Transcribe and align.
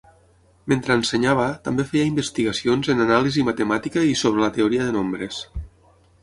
Mentre 0.71 0.95
ensenyava 0.99 1.43
també 1.67 1.85
feia 1.91 2.07
investigacions 2.11 2.89
en 2.95 3.05
anàlisi 3.05 3.45
matemàtica 3.51 4.07
i 4.15 4.17
sobre 4.23 4.45
la 4.47 4.51
teoria 4.57 4.89
de 4.89 4.97
nombres. 4.99 5.45